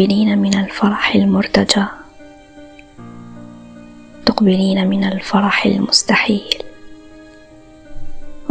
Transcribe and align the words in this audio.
تقبلين 0.00 0.38
من 0.38 0.54
الفرح 0.54 1.14
المرتجى. 1.14 1.84
تقبلين 4.26 4.88
من 4.88 5.04
الفرح 5.04 5.66
المستحيل. 5.66 6.62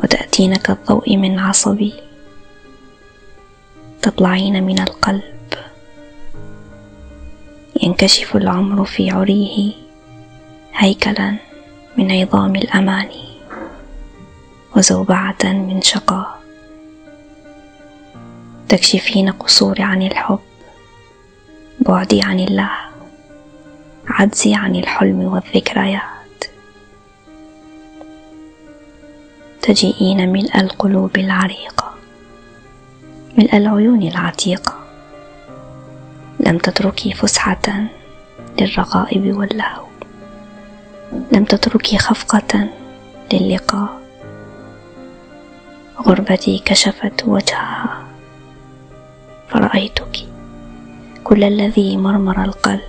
وتأتين 0.03 0.55
كالضوء 0.55 1.17
من 1.17 1.39
عصبي. 1.39 1.93
تطلعين 4.01 4.63
من 4.63 4.79
القلب. 4.79 5.23
ينكشف 7.83 8.35
العمر 8.35 8.85
في 8.85 9.09
عريه 9.09 9.73
هيكلا 10.73 11.35
من 11.97 12.11
عظام 12.11 12.55
الاماني 12.55 13.25
وزوبعة 14.75 15.43
من 15.43 15.81
شقاء. 15.81 16.39
تكشفين 18.67 19.31
قصوري 19.31 19.83
عن 19.83 20.01
الحب. 20.01 20.48
بعدي 21.79 22.21
عن 22.21 22.39
الله 22.39 22.71
عجزي 24.07 24.55
عن 24.55 24.75
الحلم 24.75 25.19
والذكريات. 25.19 26.43
تجيئين 29.61 30.33
ملء 30.33 30.59
القلوب 30.59 31.17
العريقة 31.17 31.93
ملء 33.37 33.57
العيون 33.57 34.01
العتيقة. 34.03 34.79
لم 36.39 36.57
تتركي 36.57 37.13
فسحة 37.13 37.87
للرغائب 38.59 39.37
واللهو. 39.37 39.85
لم 41.31 41.45
تتركي 41.45 41.97
خفقة 41.97 42.69
للقاء. 43.33 43.99
غربتي 46.07 46.61
كشفت 46.65 47.23
وجهها 47.25 48.03
فرأيتك 49.49 50.29
كل 51.23 51.43
الذي 51.43 51.97
مرمر 51.97 52.43
القلب. 52.43 52.81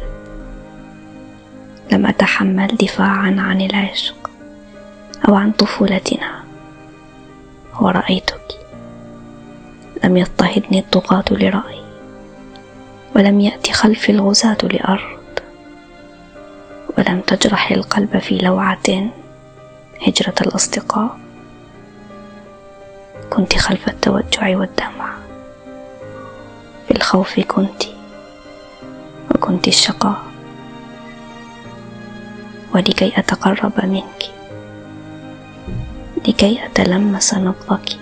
لم 1.93 2.07
أتحمل 2.07 2.67
دفاعا 2.67 3.37
عن 3.39 3.61
العشق 3.61 4.31
أو 5.29 5.35
عن 5.35 5.53
طفولتنا. 5.53 6.45
ورأيتك. 7.81 8.41
لم 10.05 10.17
يضطهدني 10.17 10.79
الطغاة 10.79 11.25
لرأي. 11.31 11.81
ولم 13.17 13.41
يأت 13.41 13.71
خلفي 13.71 14.13
الغزاة 14.13 14.59
لأرض. 14.63 15.21
ولم 16.99 17.21
تجرح 17.21 17.71
القلب 17.71 18.19
في 18.19 18.39
لوعة 18.39 19.11
هجرة 20.07 20.35
الأصدقاء. 20.41 21.19
كنت 23.31 23.59
خلف 23.59 23.89
التوجع 23.89 24.57
والدمع. 24.57 25.15
في 26.89 26.97
الخوف 26.97 27.41
كنت 27.41 27.83
وكنت 29.51 29.69
الشقاء. 29.69 30.23
ولكي 32.75 33.19
أتقرب 33.19 33.73
منك. 33.85 34.31
لكي 36.29 36.67
أتلمس 36.67 37.35
نبضك. 37.35 37.99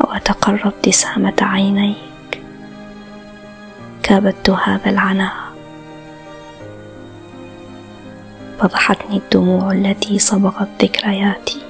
أو 0.00 0.12
أتقرب 0.12 0.66
ابتسامة 0.66 1.34
عينيك. 1.42 2.42
كابدت 4.02 4.50
هذا 4.50 4.90
العناء. 4.90 5.34
فضحتني 8.60 9.16
الدموع 9.16 9.72
التي 9.72 10.18
صبغت 10.18 10.68
ذكرياتي. 10.82 11.62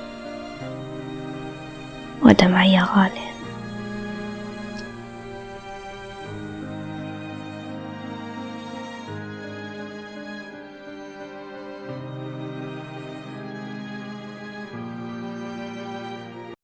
ودمعي 2.23 2.81
غال 2.81 3.11